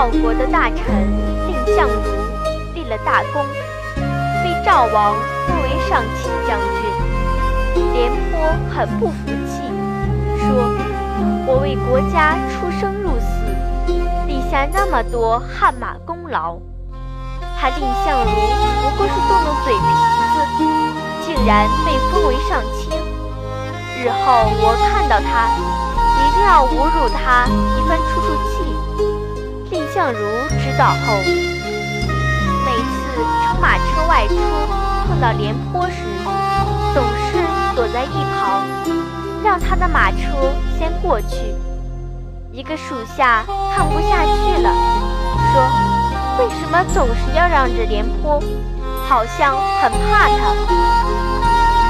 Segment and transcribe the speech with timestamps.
[0.00, 0.78] 赵国的大臣
[1.46, 2.00] 蔺相如
[2.72, 3.44] 立了大功，
[4.42, 5.14] 被赵王
[5.46, 6.80] 封为上卿将军。
[7.92, 8.40] 廉颇
[8.74, 9.14] 很不服
[9.46, 9.60] 气，
[10.38, 10.72] 说
[11.46, 13.44] ：“我为国家出生入死，
[14.26, 16.56] 立下那么多汗马功劳，
[17.60, 18.30] 他蔺相如
[18.80, 19.84] 不过是动动嘴皮
[20.32, 20.64] 子，
[21.26, 22.88] 竟然被封为上卿。
[24.02, 25.52] 日后我看到他，
[26.16, 27.44] 一定要侮辱他
[27.76, 28.59] 一番出出气。”
[30.00, 30.18] 蔺相如
[30.48, 31.12] 知道后，
[32.64, 34.34] 每次乘马车外出
[35.06, 35.96] 碰到廉颇时，
[36.94, 37.36] 总是
[37.76, 38.64] 躲在一旁，
[39.44, 41.54] 让他的马车先过去。
[42.50, 43.44] 一个属下
[43.76, 44.72] 看不下去了，
[45.52, 45.68] 说
[46.40, 48.42] ：“为什么总是要让着廉颇？
[49.06, 50.54] 好像很怕他。”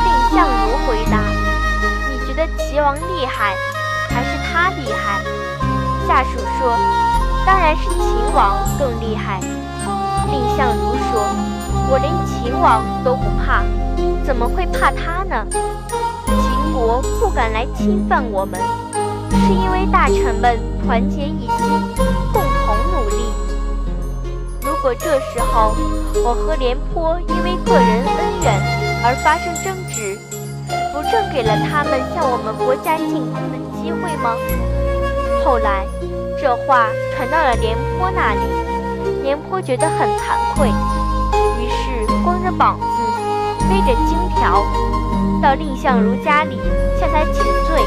[0.02, 1.20] 蔺相如回答
[2.10, 3.54] ：“你觉得齐王厉害，
[4.08, 5.22] 还是他厉害？”
[6.08, 6.76] 下属说。
[7.50, 9.40] 当然是秦王更厉害。
[10.30, 11.26] 蔺相如说
[11.90, 13.64] ：“我连秦王都不怕，
[14.24, 15.44] 怎么会怕他呢？
[16.28, 18.60] 秦国不敢来侵犯我们，
[19.32, 21.58] 是因为大臣们团结一心，
[22.32, 23.24] 共同努力。
[24.62, 25.74] 如果这时候
[26.24, 28.54] 我和廉颇因为个人恩怨
[29.02, 30.16] 而发生争执，
[30.94, 34.36] 不正给了他们向我们国家进攻的机会吗？”
[35.44, 35.84] 后来。
[36.40, 38.40] 这话传到了廉颇那里，
[39.22, 40.68] 廉颇觉得很惭愧，
[41.60, 42.86] 于是光着膀子，
[43.68, 44.64] 背着荆条，
[45.42, 46.58] 到蔺相如家里
[46.98, 47.79] 向他请罪。